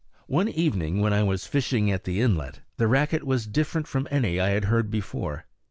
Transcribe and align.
One 0.25 0.47
evening, 0.49 0.99
when 0.99 1.13
I 1.13 1.21
was 1.21 1.45
fishing 1.45 1.91
at 1.91 2.05
the 2.05 2.21
inlet, 2.21 2.61
the 2.77 2.87
racket 2.87 3.23
was 3.23 3.45
different 3.45 3.85
from 3.87 4.07
any 4.09 4.39
I 4.39 4.49
had 4.49 4.65
heard 4.65 4.89
before. 4.89 5.45